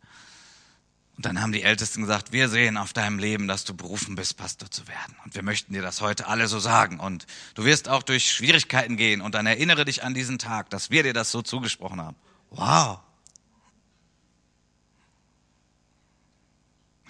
[1.17, 4.37] und dann haben die Ältesten gesagt, wir sehen auf deinem Leben, dass du berufen bist,
[4.37, 5.15] Pastor zu werden.
[5.25, 6.99] Und wir möchten dir das heute alle so sagen.
[6.99, 9.21] Und du wirst auch durch Schwierigkeiten gehen.
[9.21, 12.17] Und dann erinnere dich an diesen Tag, dass wir dir das so zugesprochen haben.
[12.51, 13.01] Wow.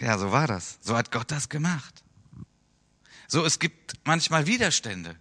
[0.00, 0.78] Ja, so war das.
[0.82, 2.02] So hat Gott das gemacht.
[3.26, 5.16] So, es gibt manchmal Widerstände.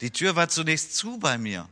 [0.00, 1.68] Die Tür war zunächst zu bei mir.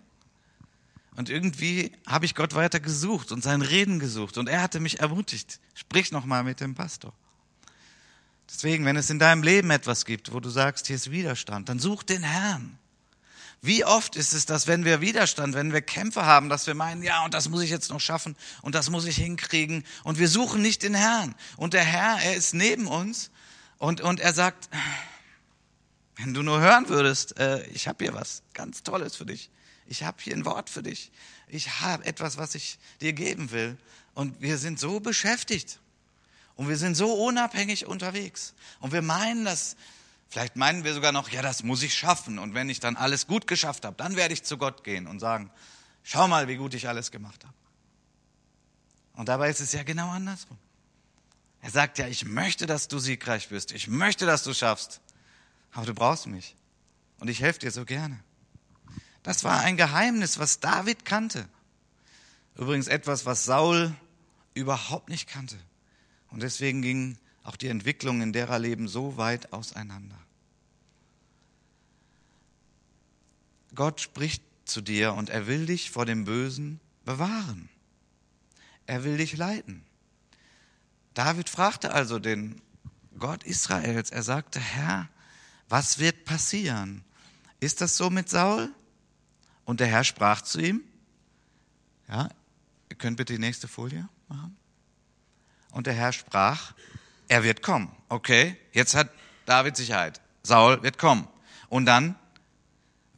[1.19, 4.39] Und irgendwie habe ich Gott weiter gesucht und sein Reden gesucht.
[4.39, 5.59] Und er hatte mich ermutigt.
[5.75, 7.13] Sprich nochmal mit dem Pastor.
[8.49, 11.81] Deswegen, wenn es in deinem Leben etwas gibt, wo du sagst, hier ist Widerstand, dann
[11.81, 12.79] such den Herrn.
[13.61, 17.03] Wie oft ist es, dass wenn wir Widerstand, wenn wir Kämpfe haben, dass wir meinen,
[17.03, 20.29] ja, und das muss ich jetzt noch schaffen und das muss ich hinkriegen und wir
[20.29, 21.35] suchen nicht den Herrn.
[21.57, 23.33] Und der Herr, er ist neben uns
[23.79, 24.69] und, und er sagt,
[26.15, 29.51] wenn du nur hören würdest, äh, ich habe hier was ganz Tolles für dich.
[29.89, 31.11] Ich habe hier ein Wort für dich.
[31.49, 33.77] Ich habe etwas, was ich dir geben will.
[34.15, 35.81] Und wir sind so beschäftigt.
[36.55, 38.55] Und wir sind so unabhängig unterwegs.
[38.81, 39.77] Und wir meinen, dass
[40.31, 42.39] Vielleicht meinen wir sogar noch, ja, das muss ich schaffen.
[42.39, 45.21] Und wenn ich dann alles gut geschafft habe, dann werde ich zu Gott gehen und
[45.21, 45.51] sagen,
[46.03, 47.55] schau mal, wie gut ich alles gemacht habe.
[49.15, 50.59] Und dabei ist es ja genau andersrum.
[51.61, 53.73] Er sagt ja, ich möchte, dass du siegreich bist.
[53.73, 55.01] Ich möchte, dass du schaffst.
[55.73, 56.55] Aber du brauchst mich.
[57.21, 58.21] Und ich helfe dir so gerne.
[59.23, 61.49] Das war ein Geheimnis, was David kannte.
[62.57, 63.95] Übrigens etwas, was Saul
[64.55, 65.57] überhaupt nicht kannte.
[66.31, 70.19] Und deswegen ging auch die Entwicklung in derer Leben so weit auseinander.
[73.75, 77.69] Gott spricht zu dir und er will dich vor dem Bösen bewahren.
[78.87, 79.85] Er will dich leiten.
[81.15, 82.61] David fragte also den
[83.19, 85.09] Gott Israels, er sagte, Herr,
[85.69, 87.05] was wird passieren?
[87.61, 88.73] Ist das so mit Saul?
[89.69, 90.83] Und der Herr sprach zu ihm,
[92.09, 92.31] ja,
[92.89, 94.57] ihr könnt bitte die nächste Folie machen.
[95.73, 96.73] Und der Herr sprach,
[97.29, 97.95] er wird kommen.
[98.09, 99.11] Okay, jetzt hat
[99.45, 100.23] David Sicherheit.
[100.43, 101.29] Saul wird kommen.
[101.69, 102.15] Und dann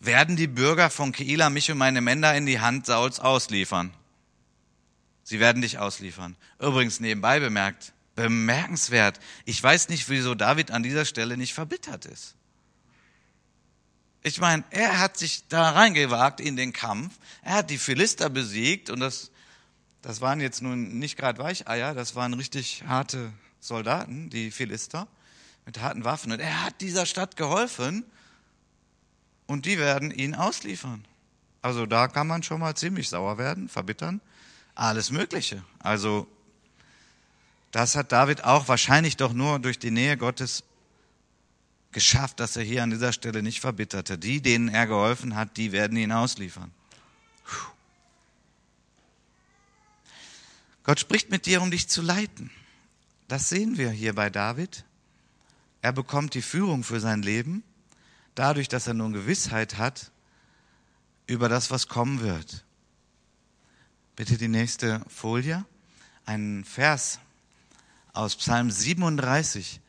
[0.00, 3.94] werden die Bürger von Keila mich und meine Männer in die Hand Sauls ausliefern.
[5.22, 6.34] Sie werden dich ausliefern.
[6.58, 9.20] Übrigens nebenbei bemerkt, bemerkenswert.
[9.44, 12.34] Ich weiß nicht, wieso David an dieser Stelle nicht verbittert ist.
[14.22, 17.14] Ich meine, er hat sich da reingewagt in den Kampf.
[17.42, 19.30] Er hat die Philister besiegt und das,
[20.02, 25.08] das waren jetzt nun nicht gerade Weicheier, das waren richtig harte Soldaten, die Philister,
[25.64, 26.32] mit harten Waffen.
[26.32, 28.04] Und er hat dieser Stadt geholfen
[29.46, 31.04] und die werden ihn ausliefern.
[31.62, 34.20] Also da kann man schon mal ziemlich sauer werden, verbittern.
[34.74, 35.64] Alles Mögliche.
[35.78, 36.26] Also
[37.70, 40.62] das hat David auch wahrscheinlich doch nur durch die Nähe Gottes
[41.92, 44.18] geschafft, dass er hier an dieser Stelle nicht verbitterte.
[44.18, 46.70] Die, denen er geholfen hat, die werden ihn ausliefern.
[50.84, 52.50] Gott spricht mit dir, um dich zu leiten.
[53.28, 54.84] Das sehen wir hier bei David.
[55.82, 57.62] Er bekommt die Führung für sein Leben,
[58.34, 60.10] dadurch, dass er nun Gewissheit hat
[61.26, 62.64] über das, was kommen wird.
[64.16, 65.64] Bitte die nächste Folie.
[66.26, 67.20] Ein Vers
[68.12, 69.80] aus Psalm 37,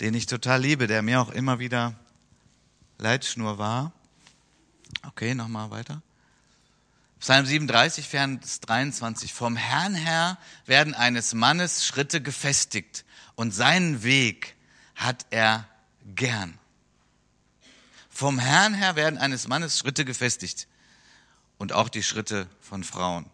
[0.00, 1.94] den ich total liebe, der mir auch immer wieder
[2.98, 3.92] Leitschnur war.
[5.06, 6.02] Okay, nochmal weiter.
[7.20, 9.34] Psalm 37, Vers 23.
[9.34, 14.54] Vom Herrn her werden eines Mannes Schritte gefestigt und seinen Weg
[14.94, 15.68] hat er
[16.14, 16.58] gern.
[18.08, 20.68] Vom Herrn her werden eines Mannes Schritte gefestigt
[21.56, 23.26] und auch die Schritte von Frauen.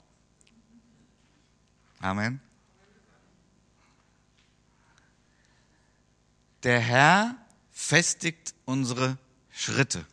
[2.00, 2.40] Amen.
[6.64, 7.36] Der Herr
[7.70, 9.18] festigt unsere
[9.52, 10.04] Schritte.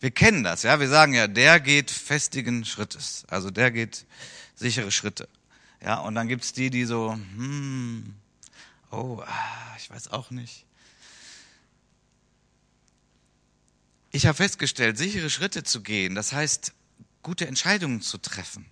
[0.00, 0.78] Wir kennen das, ja.
[0.80, 3.24] Wir sagen ja, der geht festigen Schrittes.
[3.28, 4.06] Also der geht
[4.54, 5.28] sichere Schritte.
[5.82, 8.14] Ja, und dann gibt's die, die so, hm,
[8.90, 10.64] oh, ah, ich weiß auch nicht.
[14.12, 16.72] Ich habe festgestellt, sichere Schritte zu gehen, das heißt,
[17.22, 18.64] gute Entscheidungen zu treffen,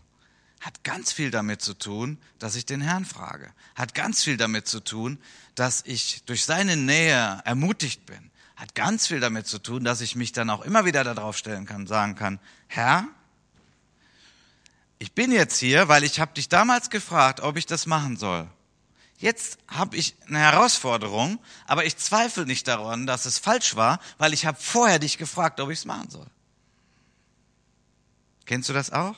[0.62, 3.52] hat ganz viel damit zu tun, dass ich den Herrn frage.
[3.74, 5.18] Hat ganz viel damit zu tun,
[5.54, 10.14] dass ich durch seine Nähe ermutigt bin hat ganz viel damit zu tun, dass ich
[10.14, 13.08] mich dann auch immer wieder darauf stellen kann, sagen kann, Herr,
[15.00, 18.48] ich bin jetzt hier, weil ich habe dich damals gefragt, ob ich das machen soll.
[19.18, 24.32] Jetzt habe ich eine Herausforderung, aber ich zweifle nicht daran, dass es falsch war, weil
[24.32, 26.26] ich habe vorher dich gefragt, ob ich es machen soll.
[28.44, 29.16] Kennst du das auch?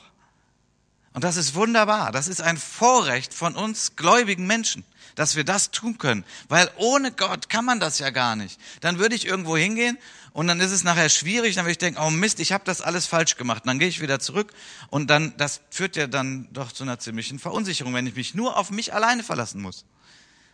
[1.15, 2.11] Und das ist wunderbar.
[2.11, 4.83] Das ist ein Vorrecht von uns gläubigen Menschen,
[5.15, 6.25] dass wir das tun können.
[6.49, 8.59] Weil ohne Gott kann man das ja gar nicht.
[8.81, 9.97] Dann würde ich irgendwo hingehen
[10.33, 11.55] und dann ist es nachher schwierig.
[11.55, 13.63] Dann würde ich denken, oh Mist, ich habe das alles falsch gemacht.
[13.63, 14.51] Und dann gehe ich wieder zurück
[14.89, 18.57] und dann, das führt ja dann doch zu einer ziemlichen Verunsicherung, wenn ich mich nur
[18.57, 19.85] auf mich alleine verlassen muss.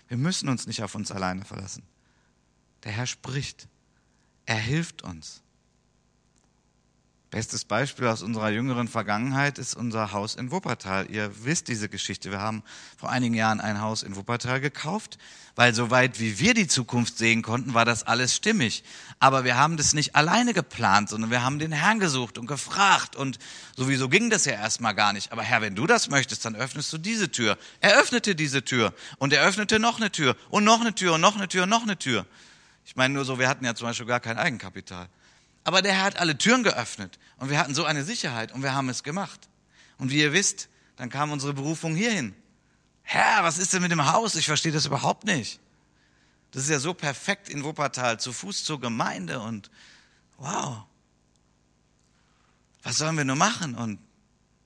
[0.10, 1.82] Wir müssen uns nicht auf uns alleine verlassen.
[2.84, 3.68] Der Herr spricht.
[4.46, 5.42] Er hilft uns.
[7.32, 11.10] Bestes Beispiel aus unserer jüngeren Vergangenheit ist unser Haus in Wuppertal.
[11.10, 12.30] Ihr wisst diese Geschichte.
[12.30, 12.62] Wir haben
[12.98, 15.18] vor einigen Jahren ein Haus in Wuppertal gekauft,
[15.56, 18.84] weil soweit wie wir die Zukunft sehen konnten, war das alles stimmig.
[19.20, 23.16] Aber wir haben das nicht alleine geplant, sondern wir haben den Herrn gesucht und gefragt
[23.16, 23.40] und
[23.78, 25.32] sowieso ging das ja erstmal gar nicht.
[25.32, 27.58] Aber Herr, wenn du das möchtest, dann öffnest du diese Tür.
[27.80, 31.22] Er öffnete diese Tür und er öffnete noch eine Tür und noch eine Tür und
[31.22, 32.26] noch eine Tür und noch eine Tür.
[32.86, 35.08] Ich meine nur so, wir hatten ja zum Beispiel gar kein Eigenkapital.
[35.64, 38.74] Aber der Herr hat alle Türen geöffnet und wir hatten so eine Sicherheit und wir
[38.74, 39.50] haben es gemacht.
[39.98, 42.36] Und wie ihr wisst, dann kam unsere Berufung hierhin.
[43.04, 44.36] Herr, was ist denn mit dem Haus?
[44.36, 45.60] Ich verstehe das überhaupt nicht.
[46.52, 49.72] Das ist ja so perfekt in Wuppertal, zu Fuß zur Gemeinde und
[50.38, 50.84] wow.
[52.84, 53.76] Was sollen wir nur machen?
[53.76, 54.00] Und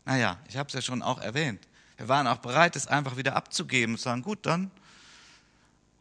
[0.05, 1.67] naja, ich habe es ja schon auch erwähnt.
[1.97, 4.71] Wir waren auch bereit, es einfach wieder abzugeben und sagen, gut, dann.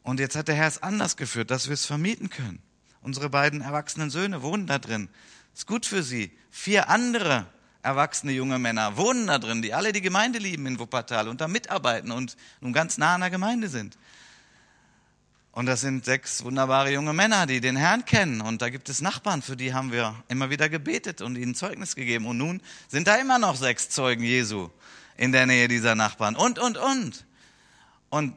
[0.02, 2.62] Und jetzt hat der Herr es anders geführt, dass wir es vermieten können.
[3.04, 5.10] Unsere beiden erwachsenen Söhne wohnen da drin.
[5.54, 6.32] Ist gut für sie.
[6.50, 7.46] Vier andere
[7.82, 11.46] erwachsene junge Männer wohnen da drin, die alle die Gemeinde lieben in Wuppertal und da
[11.46, 13.98] mitarbeiten und nun ganz nah an der Gemeinde sind.
[15.52, 18.40] Und das sind sechs wunderbare junge Männer, die den Herrn kennen.
[18.40, 21.94] Und da gibt es Nachbarn, für die haben wir immer wieder gebetet und ihnen Zeugnis
[21.94, 22.26] gegeben.
[22.26, 24.70] Und nun sind da immer noch sechs Zeugen Jesu
[25.18, 26.36] in der Nähe dieser Nachbarn.
[26.36, 27.26] Und, und, und.
[28.08, 28.34] Und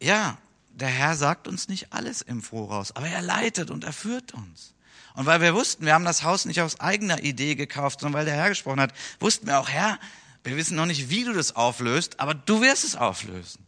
[0.00, 0.38] ja,
[0.80, 4.74] der Herr sagt uns nicht alles im Voraus, aber er leitet und er führt uns.
[5.14, 8.24] Und weil wir wussten, wir haben das Haus nicht aus eigener Idee gekauft, sondern weil
[8.24, 9.98] der Herr gesprochen hat, wussten wir auch, Herr,
[10.44, 13.66] wir wissen noch nicht, wie du das auflöst, aber du wirst es auflösen.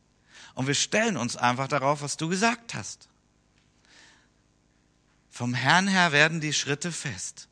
[0.55, 3.09] Und wir stellen uns einfach darauf, was du gesagt hast.
[5.31, 7.49] Vom Herrn her werden die Schritte fest.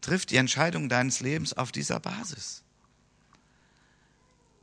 [0.00, 2.62] Triff die Entscheidung deines Lebens auf dieser Basis.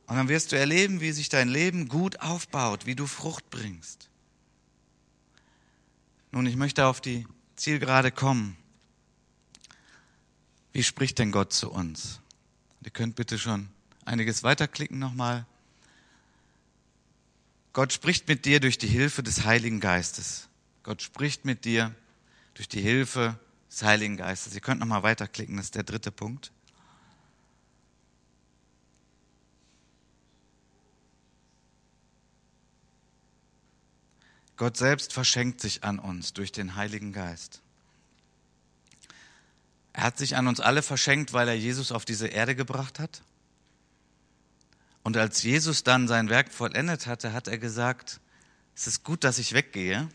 [0.06, 4.08] Und dann wirst du erleben, wie sich dein Leben gut aufbaut, wie du Frucht bringst.
[6.30, 8.56] Nun, ich möchte auf die Zielgerade kommen.
[10.72, 12.20] Wie spricht denn Gott zu uns?
[12.84, 13.68] Ihr könnt bitte schon
[14.04, 15.46] einiges weiterklicken nochmal.
[17.72, 20.48] Gott spricht mit dir durch die Hilfe des Heiligen Geistes.
[20.82, 21.94] Gott spricht mit dir
[22.54, 23.38] durch die Hilfe
[23.70, 24.54] des Heiligen Geistes.
[24.54, 26.52] Ihr könnt nochmal weiterklicken, das ist der dritte Punkt.
[34.56, 37.60] Gott selbst verschenkt sich an uns durch den Heiligen Geist.
[39.92, 43.22] Er hat sich an uns alle verschenkt, weil er Jesus auf diese Erde gebracht hat.
[45.02, 48.20] Und als Jesus dann sein Werk vollendet hatte, hat er gesagt,
[48.74, 50.08] es ist gut, dass ich weggehe,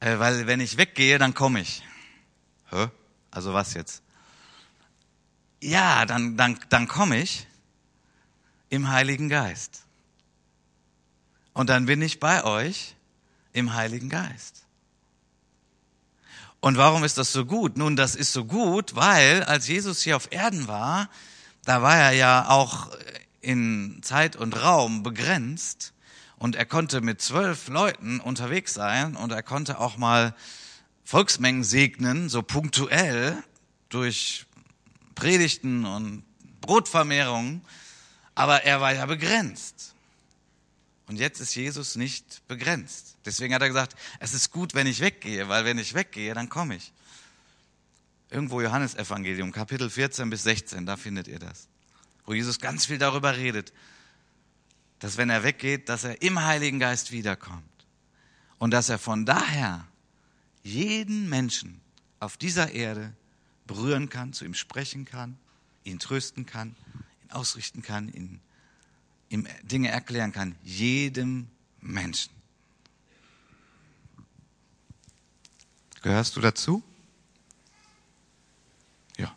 [0.00, 1.82] äh, weil wenn ich weggehe, dann komme ich.
[2.70, 2.88] Hä?
[3.30, 4.02] Also was jetzt?
[5.62, 7.46] Ja, dann, dann, dann komme ich
[8.68, 9.84] im Heiligen Geist.
[11.54, 12.93] Und dann bin ich bei euch
[13.54, 14.66] im Heiligen Geist.
[16.60, 17.76] Und warum ist das so gut?
[17.76, 21.08] Nun, das ist so gut, weil als Jesus hier auf Erden war,
[21.64, 22.90] da war er ja auch
[23.40, 25.92] in Zeit und Raum begrenzt
[26.36, 30.34] und er konnte mit zwölf Leuten unterwegs sein und er konnte auch mal
[31.04, 33.42] Volksmengen segnen, so punktuell
[33.90, 34.46] durch
[35.14, 36.24] Predigten und
[36.60, 37.62] Brotvermehrungen,
[38.34, 39.93] aber er war ja begrenzt.
[41.06, 43.16] Und jetzt ist Jesus nicht begrenzt.
[43.24, 46.48] Deswegen hat er gesagt, es ist gut, wenn ich weggehe, weil wenn ich weggehe, dann
[46.48, 46.92] komme ich.
[48.30, 51.68] Irgendwo Johannesevangelium, Kapitel 14 bis 16, da findet ihr das.
[52.24, 53.72] Wo Jesus ganz viel darüber redet,
[54.98, 57.62] dass wenn er weggeht, dass er im Heiligen Geist wiederkommt.
[58.58, 59.86] Und dass er von daher
[60.62, 61.82] jeden Menschen
[62.18, 63.12] auf dieser Erde
[63.66, 65.36] berühren kann, zu ihm sprechen kann,
[65.84, 66.74] ihn trösten kann,
[67.22, 68.40] ihn ausrichten kann, ihn
[69.28, 70.54] ihm Dinge erklären kann.
[70.62, 71.48] Jedem
[71.80, 72.32] Menschen.
[76.02, 76.82] Gehörst du dazu?
[79.16, 79.34] Ja.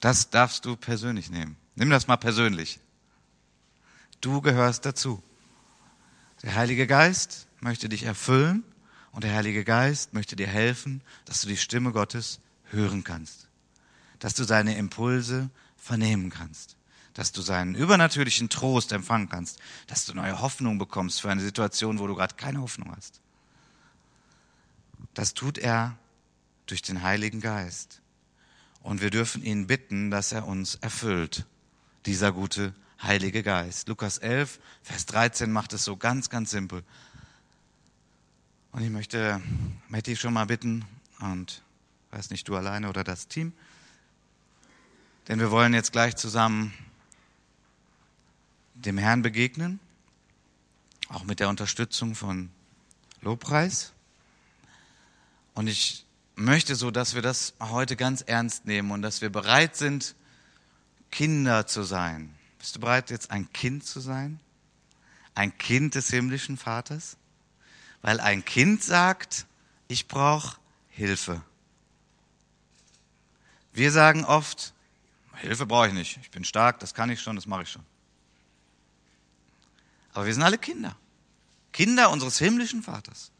[0.00, 1.56] Das darfst du persönlich nehmen.
[1.74, 2.80] Nimm das mal persönlich.
[4.20, 5.22] Du gehörst dazu.
[6.42, 8.64] Der Heilige Geist möchte dich erfüllen
[9.12, 13.48] und der Heilige Geist möchte dir helfen, dass du die Stimme Gottes hören kannst,
[14.18, 16.76] dass du seine Impulse vernehmen kannst
[17.14, 21.98] dass du seinen übernatürlichen Trost empfangen kannst, dass du neue Hoffnung bekommst für eine Situation,
[21.98, 23.20] wo du gerade keine Hoffnung hast.
[25.14, 25.96] Das tut er
[26.66, 28.00] durch den Heiligen Geist.
[28.82, 31.46] Und wir dürfen ihn bitten, dass er uns erfüllt,
[32.06, 33.88] dieser gute Heilige Geist.
[33.88, 36.82] Lukas 11, Vers 13 macht es so ganz, ganz simpel.
[38.72, 39.40] Und ich möchte
[39.88, 40.84] Matti schon mal bitten
[41.18, 41.62] und
[42.12, 43.52] weiß nicht, du alleine oder das Team,
[45.28, 46.72] denn wir wollen jetzt gleich zusammen
[48.84, 49.80] dem Herrn begegnen,
[51.08, 52.50] auch mit der Unterstützung von
[53.20, 53.92] Lobpreis.
[55.54, 56.06] Und ich
[56.36, 60.14] möchte so, dass wir das heute ganz ernst nehmen und dass wir bereit sind,
[61.10, 62.34] Kinder zu sein.
[62.58, 64.40] Bist du bereit, jetzt ein Kind zu sein?
[65.34, 67.16] Ein Kind des himmlischen Vaters?
[68.02, 69.46] Weil ein Kind sagt,
[69.88, 70.58] ich brauche
[70.90, 71.42] Hilfe.
[73.72, 74.72] Wir sagen oft,
[75.36, 77.84] Hilfe brauche ich nicht, ich bin stark, das kann ich schon, das mache ich schon.
[80.12, 80.96] Aber wir sind alle Kinder.
[81.72, 83.30] Kinder unseres himmlischen Vaters.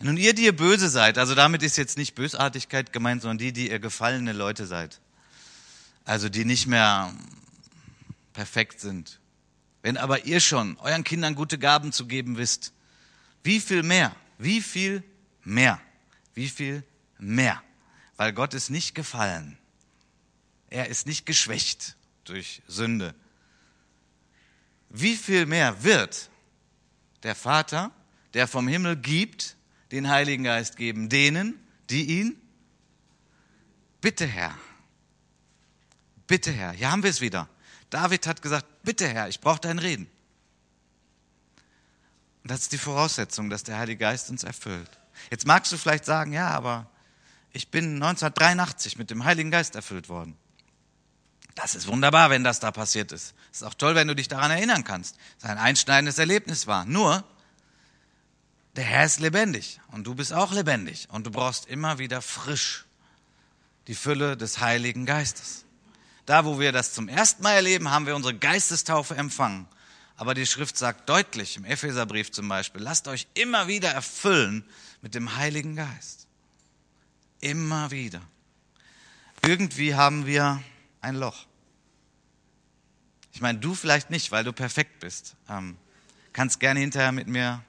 [0.00, 3.52] Nun ihr, die ihr böse seid, also damit ist jetzt nicht Bösartigkeit gemeint, sondern die,
[3.52, 5.00] die ihr gefallene Leute seid.
[6.04, 7.12] Also die nicht mehr
[8.32, 9.18] perfekt sind.
[9.82, 12.72] Wenn aber ihr schon euren Kindern gute Gaben zu geben wisst,
[13.42, 15.02] wie viel mehr, wie viel
[15.42, 15.80] mehr,
[16.34, 16.84] wie viel
[17.18, 17.60] mehr.
[18.16, 19.58] Weil Gott ist nicht gefallen.
[20.70, 23.14] Er ist nicht geschwächt durch Sünde.
[24.90, 26.30] Wie viel mehr wird
[27.22, 27.90] der Vater,
[28.34, 29.56] der vom Himmel gibt,
[29.90, 31.58] den Heiligen Geist geben, denen,
[31.90, 32.40] die ihn,
[34.00, 34.54] bitte Herr,
[36.26, 37.48] bitte Herr, hier haben wir es wieder.
[37.90, 40.08] David hat gesagt, bitte Herr, ich brauche dein Reden.
[42.42, 44.90] Und das ist die Voraussetzung, dass der Heilige Geist uns erfüllt.
[45.30, 46.90] Jetzt magst du vielleicht sagen, ja, aber
[47.52, 50.36] ich bin 1983 mit dem Heiligen Geist erfüllt worden.
[51.60, 53.34] Das ist wunderbar, wenn das da passiert ist.
[53.50, 55.16] Es ist auch toll, wenn du dich daran erinnern kannst.
[55.38, 56.84] Es ein einschneidendes Erlebnis war.
[56.84, 57.24] Nur,
[58.76, 62.84] der Herr ist lebendig und du bist auch lebendig und du brauchst immer wieder frisch
[63.88, 65.64] die Fülle des Heiligen Geistes.
[66.26, 69.66] Da, wo wir das zum ersten Mal erleben, haben wir unsere Geistestaufe empfangen.
[70.14, 74.64] Aber die Schrift sagt deutlich, im Epheserbrief zum Beispiel, lasst euch immer wieder erfüllen
[75.02, 76.28] mit dem Heiligen Geist.
[77.40, 78.20] Immer wieder.
[79.42, 80.62] Irgendwie haben wir
[81.00, 81.47] ein Loch.
[83.38, 85.36] Ich meine, du vielleicht nicht, weil du perfekt bist.
[85.48, 85.76] Ähm,
[86.32, 87.62] kannst gerne hinterher mit mir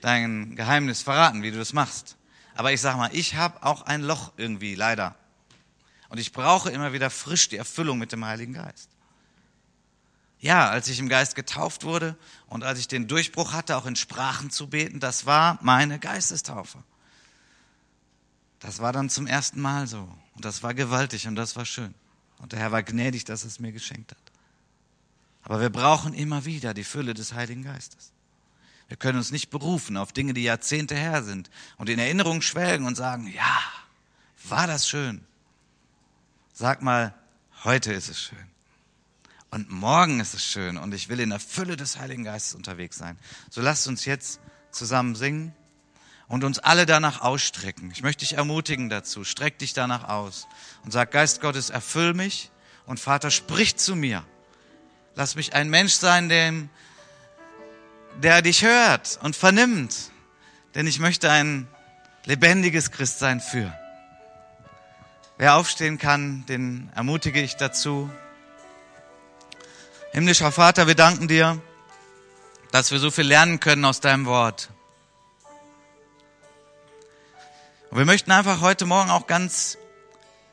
[0.00, 2.16] dein Geheimnis verraten, wie du das machst.
[2.54, 5.16] Aber ich sage mal, ich habe auch ein Loch irgendwie, leider.
[6.10, 8.88] Und ich brauche immer wieder frisch die Erfüllung mit dem Heiligen Geist.
[10.38, 12.16] Ja, als ich im Geist getauft wurde
[12.46, 16.78] und als ich den Durchbruch hatte, auch in Sprachen zu beten, das war meine Geistestaufe.
[18.60, 20.08] Das war dann zum ersten Mal so.
[20.36, 21.96] Und das war gewaltig und das war schön.
[22.38, 24.23] Und der Herr war gnädig, dass es mir geschenkt hat.
[25.44, 28.12] Aber wir brauchen immer wieder die Fülle des Heiligen Geistes.
[28.88, 32.86] Wir können uns nicht berufen auf Dinge, die Jahrzehnte her sind und in Erinnerung schwelgen
[32.86, 33.60] und sagen, ja,
[34.48, 35.24] war das schön.
[36.52, 37.14] Sag mal,
[37.64, 38.46] heute ist es schön.
[39.50, 42.98] Und morgen ist es schön und ich will in der Fülle des Heiligen Geistes unterwegs
[42.98, 43.18] sein.
[43.50, 44.40] So lasst uns jetzt
[44.70, 45.54] zusammen singen
[46.26, 47.90] und uns alle danach ausstrecken.
[47.92, 49.24] Ich möchte dich ermutigen dazu.
[49.24, 50.46] Streck dich danach aus
[50.84, 52.50] und sag, Geist Gottes, erfüll mich
[52.86, 54.24] und Vater, sprich zu mir.
[55.16, 56.68] Lass mich ein Mensch sein, dem
[58.16, 60.10] der dich hört und vernimmt.
[60.74, 61.68] Denn ich möchte ein
[62.24, 63.72] lebendiges Christsein für.
[65.38, 68.10] Wer aufstehen kann, den ermutige ich dazu.
[70.12, 71.60] Himmlischer Vater, wir danken dir,
[72.72, 74.70] dass wir so viel lernen können aus deinem Wort.
[77.90, 79.78] Und wir möchten einfach heute Morgen auch ganz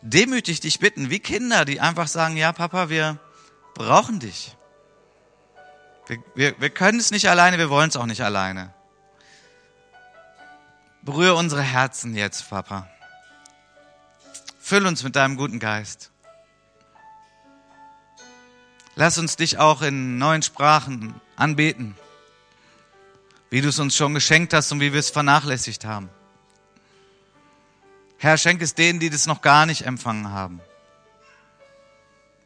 [0.01, 3.19] demütig dich bitten, wie Kinder, die einfach sagen, ja Papa, wir
[3.73, 4.55] brauchen dich.
[6.07, 8.73] Wir, wir, wir können es nicht alleine, wir wollen es auch nicht alleine.
[11.03, 12.87] Berühre unsere Herzen jetzt, Papa.
[14.59, 16.11] Füll uns mit deinem guten Geist.
[18.95, 21.95] Lass uns dich auch in neuen Sprachen anbeten,
[23.49, 26.09] wie du es uns schon geschenkt hast und wie wir es vernachlässigt haben.
[28.17, 30.61] Herr, schenk es denen, die das noch gar nicht empfangen haben.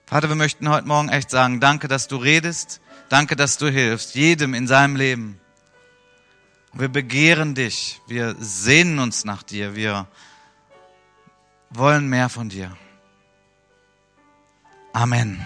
[0.07, 4.15] Vater, wir möchten heute Morgen echt sagen, danke, dass du redest, Danke, dass du hilfst,
[4.15, 5.39] jedem in seinem Leben.
[6.73, 10.07] Wir begehren dich, wir sehnen uns nach dir, wir
[11.69, 12.75] wollen mehr von dir.
[14.91, 15.45] Amen.